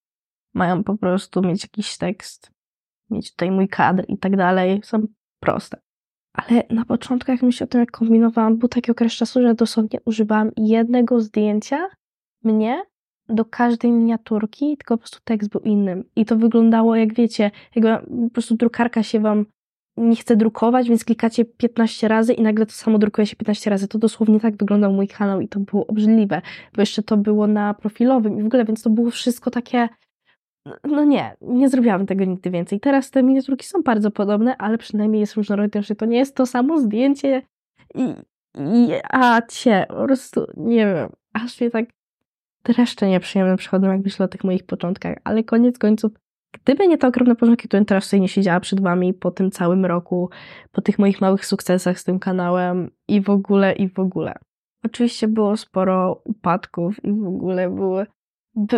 Mają 0.55 0.85
po 0.85 0.97
prostu 0.97 1.43
mieć 1.43 1.63
jakiś 1.63 1.99
tekst, 1.99 2.51
mieć 3.11 3.31
tutaj 3.31 3.51
mój 3.51 3.69
kadr 3.69 4.05
i 4.09 4.19
tak 4.19 4.37
dalej. 4.37 4.81
Są 4.85 5.07
proste. 5.41 5.81
Ale 6.33 6.63
na 6.71 6.85
początku, 6.85 7.31
jak 7.31 7.43
myślę 7.43 7.65
o 7.65 7.69
tym, 7.69 7.81
jak 7.81 7.91
kombinowałam, 7.91 8.57
był 8.57 8.69
taki 8.69 8.91
okres 8.91 9.13
czasu, 9.13 9.43
że 9.43 9.55
dosłownie 9.55 9.99
używałam 10.05 10.51
jednego 10.57 11.21
zdjęcia 11.21 11.89
mnie 12.45 12.83
do 13.29 13.45
każdej 13.45 13.93
miniaturki, 13.93 14.77
tylko 14.77 14.95
po 14.95 14.99
prostu 14.99 15.19
tekst 15.25 15.51
był 15.51 15.61
innym. 15.61 16.05
I 16.17 16.25
to 16.25 16.37
wyglądało, 16.37 16.97
jak 16.97 17.15
wiecie, 17.15 17.51
jakby 17.75 18.07
po 18.27 18.31
prostu 18.33 18.57
drukarka 18.57 19.03
się 19.03 19.21
wam 19.21 19.47
nie 19.99 20.17
chce 20.17 20.37
drukować, 20.37 20.89
więc 20.89 21.05
klikacie 21.05 21.45
15 21.45 22.09
razy 22.09 22.33
i 22.33 22.43
nagle 22.43 22.67
to 22.67 22.73
samo 22.73 22.99
drukuje 22.99 23.27
się 23.27 23.37
15 23.37 23.71
razy. 23.71 23.89
To 23.89 23.99
dosłownie 23.99 24.41
tak 24.41 24.57
wyglądał 24.57 24.93
mój 24.93 25.09
kanał 25.09 25.41
i 25.41 25.49
to 25.49 25.61
było 25.61 25.87
obrzydliwe, 25.87 26.43
bo 26.75 26.83
jeszcze 26.83 27.03
to 27.03 27.17
było 27.17 27.47
na 27.47 27.75
profilowym 27.75 28.39
i 28.39 28.43
w 28.43 28.47
ogóle, 28.47 28.65
więc 28.65 28.83
to 28.83 28.91
było 28.91 29.11
wszystko 29.11 29.51
takie 29.51 29.89
no 30.85 31.05
nie, 31.05 31.37
nie 31.41 31.69
zrobiłabym 31.69 32.07
tego 32.07 32.25
nigdy 32.25 32.51
więcej. 32.51 32.81
Teraz 32.81 33.11
te 33.11 33.23
miniaturki 33.23 33.67
są 33.67 33.83
bardzo 33.83 34.11
podobne, 34.11 34.57
ale 34.57 34.79
przynajmniej 34.79 35.21
jest 35.21 35.35
różnorodność, 35.35 35.93
to 35.99 36.07
nie 36.07 36.19
jest 36.19 36.37
to 36.37 36.47
samo 36.47 36.79
zdjęcie 36.79 37.43
i, 37.95 38.15
i 38.55 38.93
a 39.11 39.43
cie, 39.43 39.87
po 39.89 40.05
prostu 40.05 40.47
nie 40.57 40.87
wiem, 40.87 41.09
aż 41.33 41.61
mnie 41.61 41.71
tak 41.71 41.85
dreszcze 42.65 43.09
nieprzyjemne 43.09 43.57
przychodzą, 43.57 43.93
jak 43.93 44.05
myślę 44.05 44.25
o 44.25 44.29
tych 44.29 44.45
moich 44.45 44.67
początkach, 44.67 45.17
ale 45.25 45.45
koniec 45.45 45.79
końców 45.79 46.13
Gdyby 46.53 46.89
nie 46.89 46.99
te 46.99 47.07
ogromne 47.07 47.37
początki, 47.37 47.69
to 47.69 47.77
bym 47.77 47.85
teraz 47.85 48.05
sobie 48.05 48.21
nie 48.21 48.29
siedziała 48.29 48.61
przed 48.61 48.81
wami 48.81 49.15
po 49.15 49.31
tym 49.31 49.51
całym 49.51 49.87
roku, 49.87 50.31
po 50.73 50.81
tych 50.81 50.99
moich 50.99 51.21
małych 51.21 51.47
sukcesach 51.47 51.99
z 51.99 52.05
tym 52.05 52.19
kanałem 52.19 52.91
i 53.09 53.21
w 53.21 53.31
ogóle, 53.31 53.73
i 53.73 53.89
w 53.89 53.99
ogóle. 53.99 54.35
Oczywiście 54.85 55.29
było 55.29 55.57
sporo 55.57 56.23
upadków 56.25 57.05
i 57.05 57.13
w 57.13 57.27
ogóle 57.27 57.71
były... 57.71 58.07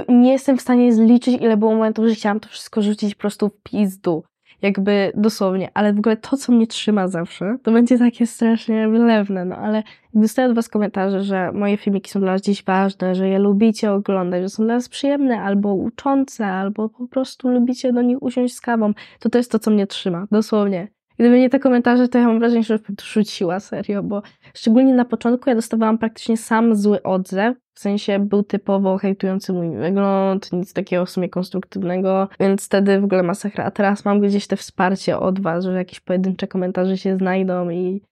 Nie 0.09 0.33
jestem 0.33 0.59
w 0.59 0.61
stanie 0.61 0.93
zliczyć, 0.93 1.43
ile 1.43 1.57
było 1.57 1.73
momentów, 1.73 2.07
że 2.07 2.15
chciałam 2.15 2.41
to 2.41 2.49
wszystko 2.49 2.83
rzucić 2.83 3.15
po 3.15 3.21
prostu 3.21 3.49
w 3.49 3.63
pizdu 3.63 4.25
jakby 4.63 5.13
dosłownie, 5.15 5.69
ale 5.75 5.93
w 5.93 5.99
ogóle 5.99 6.17
to, 6.17 6.37
co 6.37 6.53
mnie 6.53 6.67
trzyma 6.67 7.09
zawsze, 7.09 7.57
to 7.63 7.73
będzie 7.73 7.99
takie 7.99 8.27
strasznie 8.27 8.89
wylewne, 8.89 9.45
no 9.45 9.57
ale 9.57 9.83
dostaję 10.15 10.49
od 10.49 10.55
was 10.55 10.69
komentarze, 10.69 11.23
że 11.23 11.53
moje 11.53 11.77
filmiki 11.77 12.11
są 12.11 12.21
dla 12.21 12.33
was 12.33 12.43
dziś 12.43 12.65
ważne, 12.65 13.15
że 13.15 13.29
je 13.29 13.39
lubicie 13.39 13.93
oglądać, 13.93 14.43
że 14.43 14.49
są 14.49 14.65
dla 14.65 14.75
was 14.75 14.89
przyjemne, 14.89 15.43
albo 15.43 15.75
uczące, 15.75 16.47
albo 16.47 16.89
po 16.89 17.09
prostu 17.09 17.49
lubicie 17.49 17.93
do 17.93 18.03
nich 18.03 18.23
usiąść 18.23 18.55
z 18.55 18.61
kawą, 18.61 18.93
to 19.19 19.31
to 19.31 19.39
jest 19.39 19.53
to, 19.53 19.59
co 19.59 19.71
mnie 19.71 19.87
trzyma, 19.87 20.27
dosłownie. 20.31 20.89
Gdyby 21.19 21.39
nie 21.39 21.51
te 21.51 21.59
komentarze, 21.59 22.09
to 22.09 22.19
ja 22.19 22.27
mam 22.27 22.39
wrażenie, 22.39 22.63
że 22.63 22.79
bym 22.79 22.97
rzuciła, 23.03 23.61
serio, 23.61 24.03
bo 24.03 24.23
szczególnie 24.55 24.95
na 24.95 25.05
początku 25.05 25.51
ja 25.51 25.55
dostawałam 25.55 25.99
praktycznie 25.99 26.37
sam 26.37 26.75
zły 26.75 27.03
odzew, 27.03 27.57
w 27.81 27.83
sensie 27.83 28.19
był 28.19 28.43
typowo 28.43 28.99
hejtujący 28.99 29.53
mój 29.53 29.77
wygląd, 29.77 30.53
nic 30.53 30.73
takiego 30.73 31.07
w 31.07 31.11
sumie 31.11 31.29
konstruktywnego, 31.29 32.29
więc 32.41 32.67
wtedy 32.67 33.01
w 33.01 33.05
ogóle 33.05 33.23
masakra. 33.23 33.65
A 33.65 33.71
teraz 33.71 34.05
mam 34.05 34.21
gdzieś 34.21 34.47
te 34.47 34.57
wsparcie 34.57 35.19
od 35.19 35.41
was, 35.41 35.65
że 35.65 35.73
jakieś 35.73 36.01
pojedyncze 36.01 36.47
komentarze 36.47 36.99
się 36.99 37.17
znajdą 37.17 37.71
i 37.71 38.03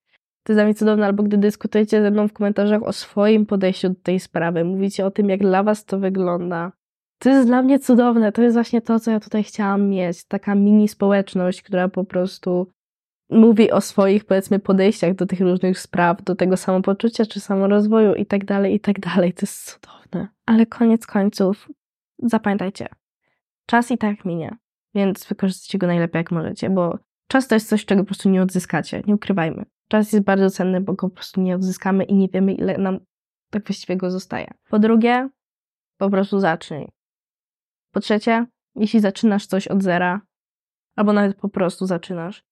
to 0.42 0.52
jest 0.52 0.56
dla 0.56 0.64
mnie 0.64 0.74
cudowne, 0.74 1.06
albo 1.06 1.22
gdy 1.22 1.38
dyskutujecie 1.38 2.02
ze 2.02 2.10
mną 2.10 2.28
w 2.28 2.32
komentarzach 2.32 2.82
o 2.82 2.92
swoim 2.92 3.46
podejściu 3.46 3.88
do 3.88 3.94
tej 4.02 4.20
sprawy, 4.20 4.64
mówicie 4.64 5.06
o 5.06 5.10
tym, 5.10 5.28
jak 5.28 5.40
dla 5.40 5.62
was 5.62 5.84
to 5.84 5.98
wygląda. 5.98 6.72
To 7.18 7.30
jest 7.30 7.48
dla 7.48 7.62
mnie 7.62 7.78
cudowne, 7.78 8.32
to 8.32 8.42
jest 8.42 8.56
właśnie 8.56 8.80
to, 8.80 9.00
co 9.00 9.10
ja 9.10 9.20
tutaj 9.20 9.44
chciałam 9.44 9.88
mieć. 9.88 10.24
Taka 10.24 10.54
mini 10.54 10.88
społeczność, 10.88 11.62
która 11.62 11.88
po 11.88 12.04
prostu 12.04 12.72
mówi 13.30 13.70
o 13.70 13.80
swoich, 13.80 14.24
powiedzmy, 14.24 14.58
podejściach 14.58 15.14
do 15.14 15.26
tych 15.26 15.40
różnych 15.40 15.78
spraw, 15.78 16.22
do 16.22 16.34
tego 16.34 16.56
samopoczucia 16.56 17.26
czy 17.26 17.40
samorozwoju 17.40 18.14
i 18.14 18.26
tak 18.26 18.44
dalej, 18.44 18.74
i 18.74 18.80
tak 18.80 19.00
dalej. 19.00 19.32
To 19.32 19.40
jest 19.42 19.64
cudowne. 19.64 20.28
Ale 20.46 20.66
koniec 20.66 21.06
końców, 21.06 21.68
zapamiętajcie, 22.18 22.88
czas 23.66 23.90
i 23.90 23.98
tak 23.98 24.24
minie, 24.24 24.56
więc 24.94 25.26
wykorzystajcie 25.26 25.78
go 25.78 25.86
najlepiej 25.86 26.20
jak 26.20 26.30
możecie, 26.30 26.70
bo 26.70 26.98
czas 27.28 27.48
to 27.48 27.54
jest 27.54 27.68
coś, 27.68 27.84
czego 27.84 28.02
po 28.02 28.06
prostu 28.06 28.28
nie 28.28 28.42
odzyskacie, 28.42 29.02
nie 29.06 29.14
ukrywajmy. 29.14 29.64
Czas 29.88 30.12
jest 30.12 30.24
bardzo 30.24 30.50
cenny, 30.50 30.80
bo 30.80 30.92
go 30.92 31.08
po 31.08 31.14
prostu 31.14 31.40
nie 31.40 31.54
odzyskamy 31.54 32.04
i 32.04 32.14
nie 32.14 32.28
wiemy, 32.28 32.54
ile 32.54 32.78
nam 32.78 32.98
tak 33.50 33.66
właściwie 33.66 33.96
go 33.96 34.10
zostaje. 34.10 34.50
Po 34.70 34.78
drugie, 34.78 35.28
po 35.98 36.10
prostu 36.10 36.40
zacznij. 36.40 36.88
Po 37.92 38.00
trzecie, 38.00 38.46
jeśli 38.74 39.00
zaczynasz 39.00 39.46
coś 39.46 39.68
od 39.68 39.82
zera, 39.82 40.20
albo 40.96 41.12
nawet 41.12 41.36
po 41.36 41.48
prostu 41.48 41.86
zaczynasz, 41.86 42.47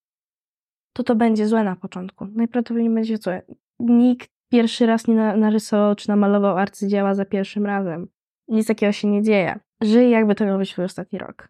to 0.97 1.03
to 1.03 1.15
będzie 1.15 1.47
złe 1.47 1.63
na 1.63 1.75
początku. 1.75 2.25
Najprawdopodobniej 2.25 2.93
będzie 2.93 3.17
złe. 3.17 3.41
Nikt 3.79 4.29
pierwszy 4.51 4.85
raz 4.85 5.07
nie 5.07 5.15
narysował 5.15 5.95
czy 5.95 6.09
namalował 6.09 6.57
arcydzieła 6.57 7.15
za 7.15 7.25
pierwszym 7.25 7.65
razem. 7.65 8.07
Nic 8.47 8.67
takiego 8.67 8.91
się 8.91 9.07
nie 9.07 9.23
dzieje. 9.23 9.59
Żyj 9.83 10.09
jakby 10.09 10.35
to 10.35 10.57
być 10.57 10.71
twój 10.71 10.85
ostatni 10.85 11.19
rok. 11.19 11.49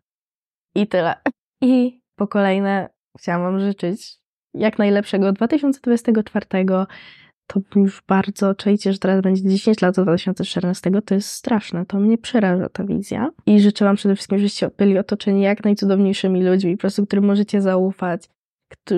I 0.75 0.87
tyle. 0.87 1.15
I 1.61 2.01
po 2.15 2.27
kolejne 2.27 2.89
chciałam 3.19 3.41
wam 3.41 3.59
życzyć 3.59 4.17
jak 4.53 4.79
najlepszego 4.79 5.31
2024. 5.31 6.45
To 7.47 7.61
już 7.75 8.03
bardzo 8.07 8.55
czajcie, 8.55 8.93
że 8.93 8.99
teraz 8.99 9.21
będzie 9.21 9.49
10 9.49 9.81
lat 9.81 9.95
do 9.95 10.03
2014. 10.03 10.91
To 11.05 11.15
jest 11.15 11.29
straszne. 11.29 11.85
To 11.85 11.99
mnie 11.99 12.17
przeraża 12.17 12.69
ta 12.69 12.83
wizja. 12.83 13.31
I 13.45 13.59
życzę 13.59 13.85
wam 13.85 13.95
przede 13.95 14.15
wszystkim, 14.15 14.37
żebyście 14.37 14.69
byli 14.77 14.97
otoczeni 14.97 15.41
jak 15.41 15.63
najcudowniejszymi 15.63 16.43
ludźmi, 16.43 16.77
po 16.77 16.81
prostu 16.81 17.05
którym 17.05 17.25
możecie 17.25 17.61
zaufać, 17.61 18.29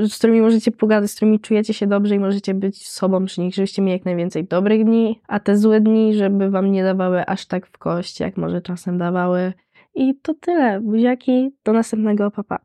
z 0.08 0.18
którymi 0.18 0.42
możecie 0.42 0.72
pogadać, 0.72 1.12
z 1.12 1.16
którymi 1.16 1.40
czujecie 1.40 1.74
się 1.74 1.88
dobrze 1.88 2.16
i 2.16 2.20
możecie 2.20 2.54
być 2.54 2.88
sobą 2.88 3.26
przy 3.26 3.42
nich, 3.42 3.56
żebyście 3.56 3.82
mieli 3.82 3.94
jak 3.94 4.06
najwięcej 4.06 4.46
dobrych 4.46 4.86
dni, 4.86 5.22
a 5.28 5.40
te 5.40 5.58
złe 5.58 5.82
dni, 5.82 6.14
żeby 6.14 6.50
wam 6.50 6.72
nie 6.72 6.84
dawały 6.84 7.26
aż 7.26 7.46
tak 7.46 7.68
w 7.68 7.78
kość, 7.78 8.20
jak 8.20 8.38
może 8.38 8.62
czasem 8.62 8.98
dawały. 8.98 9.54
I 9.96 10.16
to 10.22 10.34
tyle. 10.34 10.82
Buziaki, 10.82 11.52
do 11.66 11.74
następnego, 11.74 12.32
papa. 12.32 12.58